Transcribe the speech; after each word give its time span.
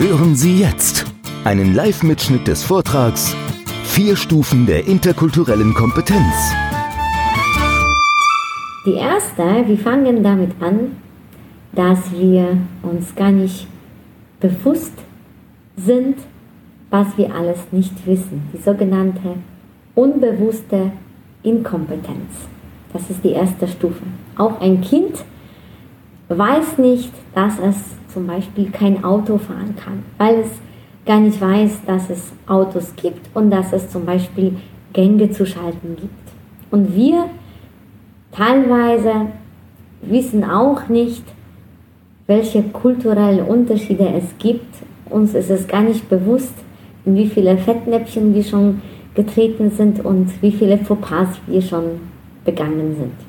Hören 0.00 0.36
Sie 0.36 0.60
jetzt 0.60 1.06
einen 1.42 1.74
Live-Mitschnitt 1.74 2.46
des 2.46 2.62
Vortrags 2.62 3.34
Vier 3.82 4.14
Stufen 4.14 4.64
der 4.64 4.86
interkulturellen 4.86 5.74
Kompetenz. 5.74 6.54
Die 8.86 8.92
erste, 8.92 9.66
wir 9.66 9.76
fangen 9.76 10.22
damit 10.22 10.52
an, 10.60 10.98
dass 11.72 12.12
wir 12.12 12.58
uns 12.84 13.12
gar 13.16 13.32
nicht 13.32 13.66
bewusst 14.38 14.92
sind, 15.76 16.14
was 16.90 17.18
wir 17.18 17.34
alles 17.34 17.58
nicht 17.72 18.06
wissen. 18.06 18.48
Die 18.52 18.62
sogenannte 18.62 19.34
unbewusste 19.96 20.92
Inkompetenz. 21.42 22.46
Das 22.92 23.10
ist 23.10 23.24
die 23.24 23.32
erste 23.32 23.66
Stufe. 23.66 24.04
Auch 24.36 24.60
ein 24.60 24.80
Kind 24.80 25.24
weiß 26.28 26.78
nicht, 26.78 27.10
dass 27.34 27.54
es 27.58 27.97
zum 28.08 28.26
Beispiel 28.26 28.70
kein 28.70 29.04
Auto 29.04 29.38
fahren 29.38 29.74
kann, 29.76 30.02
weil 30.18 30.40
es 30.40 30.50
gar 31.06 31.20
nicht 31.20 31.40
weiß, 31.40 31.82
dass 31.86 32.10
es 32.10 32.32
Autos 32.46 32.94
gibt 32.96 33.34
und 33.34 33.50
dass 33.50 33.72
es 33.72 33.90
zum 33.90 34.04
Beispiel 34.04 34.56
Gänge 34.92 35.30
zu 35.30 35.46
schalten 35.46 35.96
gibt. 35.96 36.12
Und 36.70 36.94
wir 36.94 37.24
teilweise 38.32 39.26
wissen 40.02 40.44
auch 40.44 40.88
nicht, 40.88 41.24
welche 42.26 42.62
kulturellen 42.62 43.46
Unterschiede 43.46 44.08
es 44.08 44.36
gibt. 44.38 44.66
Uns 45.08 45.34
ist 45.34 45.50
es 45.50 45.66
gar 45.66 45.82
nicht 45.82 46.08
bewusst, 46.08 46.54
in 47.04 47.16
wie 47.16 47.26
viele 47.26 47.56
Fettnäpfchen 47.56 48.34
wir 48.34 48.44
schon 48.44 48.82
getreten 49.14 49.70
sind 49.70 50.04
und 50.04 50.30
wie 50.42 50.52
viele 50.52 50.78
Fauxpas 50.78 51.28
wir 51.46 51.62
schon 51.62 51.84
begangen 52.44 52.94
sind. 52.96 53.27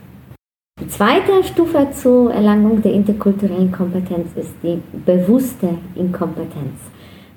Die 0.81 0.88
zweite 0.88 1.44
Stufe 1.44 1.88
zur 1.91 2.33
Erlangung 2.33 2.81
der 2.81 2.94
interkulturellen 2.94 3.69
Kompetenz 3.69 4.30
ist 4.38 4.53
die 4.63 4.81
bewusste 5.05 5.77
Inkompetenz. 5.95 6.80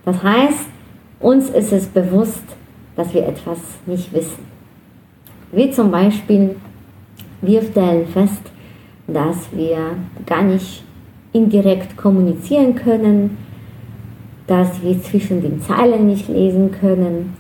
Das 0.05 0.23
heißt, 0.23 0.67
uns 1.19 1.51
ist 1.51 1.73
es 1.73 1.87
bewusst, 1.87 2.45
dass 2.95 3.13
wir 3.13 3.27
etwas 3.27 3.59
nicht 3.85 4.13
wissen. 4.13 4.45
Wie 5.51 5.71
zum 5.73 5.91
Beispiel, 5.91 6.55
wir 7.41 7.63
stellen 7.63 8.07
fest, 8.07 8.43
dass 9.09 9.49
wir 9.53 9.97
gar 10.25 10.43
nicht 10.43 10.85
indirekt 11.33 11.97
kommunizieren 11.97 12.77
können, 12.77 13.39
dass 14.47 14.81
wir 14.83 15.03
zwischen 15.03 15.43
den 15.43 15.61
Zeilen 15.61 16.07
nicht 16.07 16.29
lesen 16.29 16.71
können, 16.71 17.35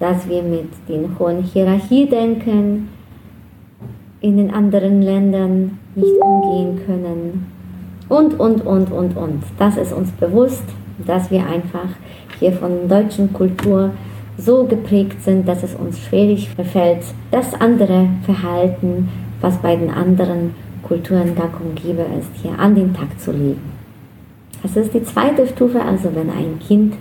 dass 0.00 0.28
wir 0.28 0.42
mit 0.42 0.70
den 0.88 1.16
hohen 1.18 1.44
Hierarchie 1.44 2.06
denken, 2.06 2.88
in 4.20 4.36
den 4.36 4.52
anderen 4.52 5.02
Ländern 5.02 5.78
nicht 5.94 6.12
umgehen 6.20 6.80
können 6.84 7.46
und, 8.08 8.38
und, 8.38 8.66
und, 8.66 8.92
und, 8.92 9.16
und. 9.16 9.42
Das 9.58 9.76
ist 9.76 9.92
uns 9.92 10.10
bewusst, 10.12 10.64
dass 11.06 11.30
wir 11.30 11.46
einfach 11.46 11.88
hier 12.38 12.52
von 12.52 12.88
deutschen 12.88 13.32
Kultur 13.32 13.90
so 14.36 14.64
geprägt 14.64 15.22
sind, 15.22 15.46
dass 15.48 15.62
es 15.62 15.74
uns 15.74 15.98
schwierig 16.00 16.50
fällt, 16.72 17.04
das 17.30 17.54
andere 17.54 18.08
Verhalten, 18.24 19.08
was 19.40 19.56
bei 19.58 19.76
den 19.76 19.90
anderen 19.90 20.54
Kulturen 20.82 21.34
gang 21.34 21.52
und 21.60 21.76
gäbe 21.76 22.04
ist, 22.18 22.30
hier 22.42 22.58
an 22.58 22.74
den 22.74 22.92
Tag 22.92 23.18
zu 23.20 23.32
legen. 23.32 23.60
Das 24.62 24.76
ist 24.76 24.92
die 24.92 25.04
zweite 25.04 25.46
Stufe, 25.46 25.80
also 25.80 26.10
wenn 26.14 26.30
ein 26.30 26.58
Kind 26.58 26.94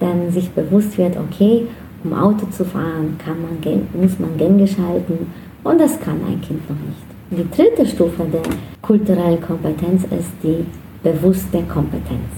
dann 0.00 0.30
sich 0.30 0.50
bewusst 0.50 0.96
wird, 0.96 1.16
okay, 1.16 1.66
um 2.04 2.12
Auto 2.12 2.46
zu 2.46 2.64
fahren, 2.64 3.18
kann 3.18 3.36
man, 3.42 4.00
muss 4.00 4.18
man 4.18 4.36
Gänge 4.36 4.66
schalten 4.66 5.26
und 5.66 5.80
das 5.80 5.98
kann 6.00 6.20
ein 6.26 6.40
Kind 6.40 6.68
noch 6.68 6.76
nicht. 6.76 7.06
Die 7.30 7.56
dritte 7.56 7.86
Stufe 7.86 8.24
der 8.32 8.42
kulturellen 8.82 9.40
Kompetenz 9.40 10.04
ist 10.04 10.32
die 10.42 10.64
bewusste 11.02 11.62
Kompetenz. 11.62 12.30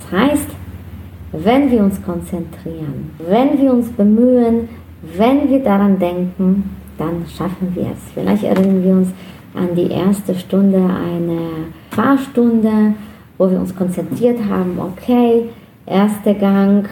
Das 0.00 0.20
heißt, 0.20 0.46
wenn 1.32 1.70
wir 1.70 1.82
uns 1.82 2.00
konzentrieren, 2.02 3.10
wenn 3.28 3.60
wir 3.60 3.72
uns 3.72 3.88
bemühen, 3.90 4.68
wenn 5.16 5.50
wir 5.50 5.58
daran 5.60 5.98
denken, 5.98 6.70
dann 6.96 7.24
schaffen 7.36 7.74
wir 7.74 7.86
es. 7.86 8.12
Vielleicht 8.14 8.44
erinnern 8.44 8.84
wir 8.84 8.92
uns 8.92 9.08
an 9.54 9.74
die 9.74 9.90
erste 9.90 10.34
Stunde 10.34 10.78
einer 10.78 11.66
Fahrstunde, 11.90 12.94
wo 13.36 13.50
wir 13.50 13.58
uns 13.58 13.74
konzentriert 13.74 14.38
haben, 14.48 14.78
okay, 14.78 15.48
erster 15.86 16.34
Gang, 16.34 16.88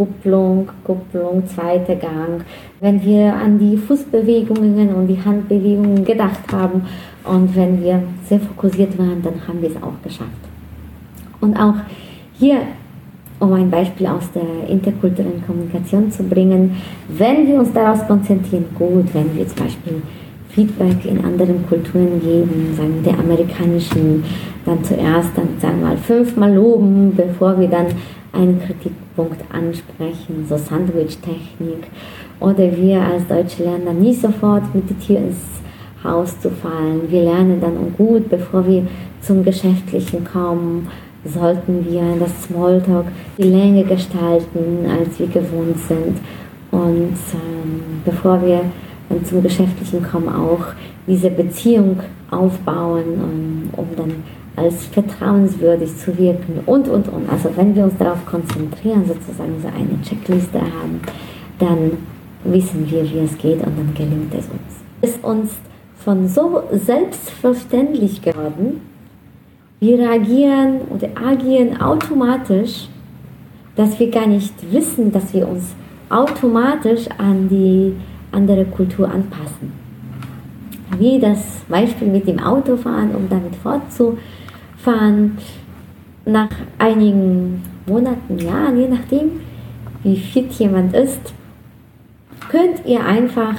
Kupplung, 0.00 0.66
Kupplung, 0.82 1.46
zweiter 1.46 1.94
Gang. 1.94 2.42
Wenn 2.80 3.04
wir 3.04 3.34
an 3.34 3.58
die 3.58 3.76
Fußbewegungen 3.76 4.94
und 4.94 5.08
die 5.08 5.22
Handbewegungen 5.22 6.06
gedacht 6.06 6.50
haben 6.50 6.86
und 7.22 7.54
wenn 7.54 7.82
wir 7.82 8.02
sehr 8.26 8.40
fokussiert 8.40 8.98
waren, 8.98 9.20
dann 9.22 9.46
haben 9.46 9.60
wir 9.60 9.68
es 9.68 9.76
auch 9.76 10.00
geschafft. 10.02 10.30
Und 11.42 11.54
auch 11.54 11.74
hier, 12.32 12.62
um 13.40 13.52
ein 13.52 13.70
Beispiel 13.70 14.06
aus 14.06 14.32
der 14.34 14.70
interkulturellen 14.70 15.44
Kommunikation 15.46 16.10
zu 16.10 16.22
bringen, 16.22 16.76
wenn 17.08 17.46
wir 17.46 17.58
uns 17.58 17.70
daraus 17.74 18.06
konzentrieren, 18.06 18.64
gut, 18.78 19.04
wenn 19.12 19.36
wir 19.36 19.46
zum 19.48 19.64
Beispiel 19.64 20.02
Feedback 20.48 21.04
in 21.04 21.22
anderen 21.22 21.66
Kulturen 21.68 22.22
geben, 22.22 22.74
sagen 22.74 23.04
wir 23.04 23.12
der 23.12 23.20
amerikanischen, 23.20 24.24
dann 24.64 24.82
zuerst, 24.82 25.36
dann 25.36 25.60
sagen 25.60 25.80
wir 25.80 25.88
mal 25.88 25.96
fünfmal 25.98 26.54
loben, 26.54 27.12
bevor 27.14 27.60
wir 27.60 27.68
dann 27.68 27.88
einen 28.32 28.58
Kritikpunkt 28.60 29.09
ansprechen, 29.52 30.46
so 30.48 30.56
Sandwich-Technik. 30.56 31.88
Oder 32.40 32.76
wir 32.76 33.02
als 33.02 33.26
Deutsche 33.26 33.64
lernen 33.64 33.86
dann 33.86 34.00
nicht 34.00 34.20
sofort 34.20 34.74
mit 34.74 34.88
der 34.88 34.98
Tür 34.98 35.18
ins 35.18 35.36
Haus 36.02 36.38
zu 36.40 36.50
fallen. 36.50 37.02
Wir 37.10 37.22
lernen 37.22 37.60
dann 37.60 37.94
gut, 37.96 38.28
bevor 38.28 38.66
wir 38.66 38.86
zum 39.20 39.44
Geschäftlichen 39.44 40.24
kommen, 40.24 40.88
sollten 41.24 41.84
wir 41.90 42.02
das 42.18 42.44
Smalltalk 42.44 43.06
die 43.36 43.42
Länge 43.42 43.84
gestalten, 43.84 44.86
als 44.88 45.18
wir 45.18 45.26
gewohnt 45.26 45.78
sind. 45.86 46.18
Und 46.70 47.16
ähm, 47.34 47.82
bevor 48.04 48.40
wir 48.44 48.62
dann 49.10 49.24
zum 49.24 49.42
Geschäftlichen 49.42 50.02
kommen, 50.02 50.28
auch 50.28 50.64
diese 51.06 51.30
Beziehung 51.30 52.00
aufbauen, 52.30 53.04
um, 53.22 53.70
um 53.76 53.86
dann 53.96 54.14
als 54.56 54.86
vertrauenswürdig 54.86 55.96
zu 55.96 56.16
wirken 56.16 56.60
und, 56.66 56.88
und, 56.88 57.08
und. 57.08 57.28
Also 57.30 57.50
wenn 57.56 57.74
wir 57.74 57.84
uns 57.84 57.96
darauf 57.98 58.24
konzentrieren, 58.24 59.04
sozusagen 59.06 59.54
so 59.60 59.68
eine 59.68 60.00
Checkliste 60.02 60.60
haben, 60.60 61.00
dann 61.58 61.92
wissen 62.44 62.88
wir, 62.90 63.02
wie 63.10 63.18
es 63.18 63.36
geht 63.36 63.58
und 63.66 63.76
dann 63.76 63.92
gelingt 63.94 64.32
es 64.32 64.46
uns. 64.46 64.80
Es 65.02 65.10
ist 65.10 65.24
uns 65.24 65.50
von 65.96 66.28
so 66.28 66.62
selbstverständlich 66.72 68.22
geworden, 68.22 68.80
wir 69.80 69.98
reagieren 69.98 70.82
oder 70.90 71.08
agieren 71.26 71.80
automatisch, 71.80 72.88
dass 73.76 73.98
wir 73.98 74.10
gar 74.10 74.26
nicht 74.26 74.52
wissen, 74.70 75.10
dass 75.10 75.32
wir 75.32 75.48
uns 75.48 75.74
automatisch 76.10 77.06
an 77.16 77.48
die 77.48 77.94
andere 78.32 78.64
Kultur 78.64 79.10
anpassen. 79.10 79.72
Wie 80.98 81.18
das 81.18 81.38
Beispiel 81.68 82.08
mit 82.08 82.26
dem 82.26 82.40
Autofahren, 82.40 83.14
um 83.14 83.28
damit 83.28 83.56
fortzufahren. 83.56 85.38
Nach 86.26 86.50
einigen 86.78 87.62
Monaten, 87.86 88.38
Jahren, 88.38 88.78
je 88.78 88.88
nachdem, 88.88 89.40
wie 90.02 90.16
fit 90.16 90.52
jemand 90.52 90.94
ist, 90.94 91.32
könnt 92.50 92.84
ihr 92.84 93.04
einfach 93.04 93.54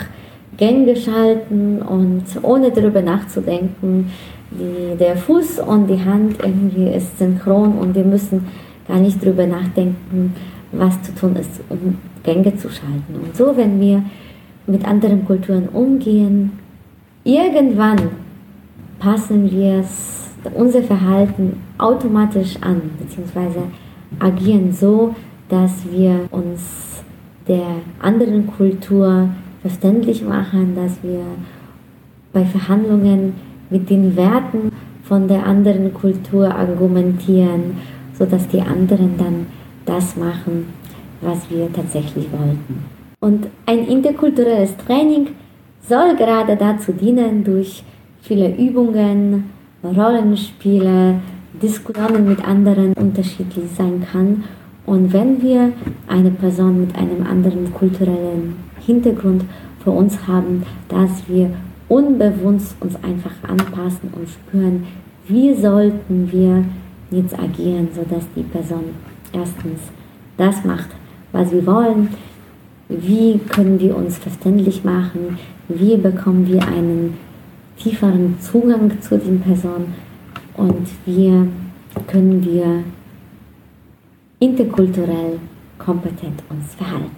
Gänge 0.57 0.95
schalten 0.95 1.81
und 1.81 2.24
ohne 2.44 2.71
darüber 2.71 3.01
nachzudenken, 3.01 4.12
die, 4.51 4.97
der 4.97 5.17
Fuß 5.17 5.59
und 5.59 5.88
die 5.88 6.03
Hand 6.03 6.38
irgendwie 6.44 6.89
ist 6.89 7.17
synchron 7.17 7.77
und 7.77 7.95
wir 7.95 8.03
müssen 8.03 8.47
gar 8.88 9.00
nicht 9.00 9.24
darüber 9.24 9.47
nachdenken, 9.47 10.35
was 10.71 11.01
zu 11.03 11.15
tun 11.15 11.35
ist, 11.35 11.62
um 11.69 11.97
Gänge 12.24 12.56
zu 12.57 12.69
schalten. 12.69 13.15
Und 13.24 13.35
so, 13.35 13.56
wenn 13.56 13.79
wir 13.79 14.03
mit 14.71 14.85
anderen 14.85 15.25
Kulturen 15.25 15.68
umgehen, 15.69 16.51
irgendwann 17.23 18.00
passen 19.00 19.51
wir 19.51 19.83
unser 20.56 20.81
Verhalten 20.83 21.57
automatisch 21.77 22.56
an, 22.62 22.81
beziehungsweise 23.00 23.63
agieren 24.19 24.71
so, 24.71 25.15
dass 25.50 25.85
wir 25.91 26.27
uns 26.31 27.03
der 27.47 27.68
anderen 28.00 28.47
Kultur 28.47 29.29
verständlich 29.62 30.23
machen, 30.23 30.75
dass 30.75 31.03
wir 31.03 31.24
bei 32.33 32.45
Verhandlungen 32.45 33.33
mit 33.69 33.89
den 33.89 34.15
Werten 34.15 34.71
von 35.03 35.27
der 35.27 35.45
anderen 35.45 35.94
Kultur 35.94 36.53
argumentieren, 36.53 37.77
sodass 38.17 38.47
die 38.47 38.62
anderen 38.62 39.17
dann 39.17 39.47
das 39.85 40.15
machen, 40.15 40.67
was 41.21 41.50
wir 41.50 41.71
tatsächlich 41.74 42.31
wollten. 42.31 43.00
Und 43.23 43.50
ein 43.68 43.85
interkulturelles 43.85 44.75
Training 44.77 45.27
soll 45.88 46.15
gerade 46.15 46.56
dazu 46.56 46.91
dienen, 46.91 47.44
durch 47.44 47.83
viele 48.23 48.56
Übungen, 48.57 49.51
Rollenspiele, 49.83 51.19
Diskussionen 51.62 52.27
mit 52.27 52.44
anderen 52.44 52.94
unterschiedlich 52.94 53.65
sein 53.77 54.07
kann. 54.12 54.44
Und 54.88 55.13
wenn 55.13 55.39
wir 55.39 55.71
eine 56.07 56.31
Person 56.31 56.81
mit 56.81 56.95
einem 56.95 57.23
anderen 57.27 57.71
kulturellen 57.71 58.56
Hintergrund 58.79 59.44
vor 59.83 59.97
uns 59.97 60.27
haben, 60.27 60.63
dass 60.89 61.12
wir 61.27 61.51
unbewusst 61.89 62.75
uns 62.79 62.95
einfach 63.03 63.35
anpassen 63.47 64.09
und 64.15 64.29
spüren, 64.29 64.88
wie 65.27 65.53
sollten 65.53 66.31
wir 66.31 66.65
jetzt 67.12 67.38
agieren, 67.38 67.89
sodass 67.94 68.25
die 68.35 68.41
Person 68.41 68.95
erstens 69.31 69.79
das 70.38 70.63
macht, 70.63 70.89
was 71.31 71.51
wir 71.51 71.63
wollen, 71.67 72.09
wie 72.99 73.39
können 73.49 73.79
wir 73.79 73.95
uns 73.95 74.17
verständlich 74.17 74.83
machen, 74.83 75.38
wie 75.69 75.95
bekommen 75.95 76.47
wir 76.47 76.67
einen 76.67 77.17
tieferen 77.77 78.38
Zugang 78.39 78.91
zu 79.01 79.17
den 79.17 79.39
Personen 79.39 79.93
und 80.55 80.88
wie 81.05 81.47
können 82.07 82.43
wir 82.43 82.83
interkulturell 84.39 85.39
kompetent 85.77 86.43
uns 86.49 86.75
verhalten. 86.75 87.09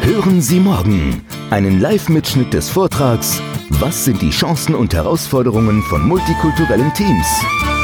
Hören 0.00 0.40
Sie 0.40 0.60
morgen 0.60 1.22
einen 1.50 1.80
Live-Mitschnitt 1.80 2.52
des 2.54 2.70
Vortrags 2.70 3.42
Was 3.80 4.04
sind 4.04 4.22
die 4.22 4.30
Chancen 4.30 4.74
und 4.74 4.94
Herausforderungen 4.94 5.82
von 5.82 6.08
multikulturellen 6.08 6.92
Teams? 6.94 7.77